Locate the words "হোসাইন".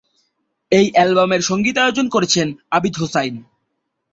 2.97-3.35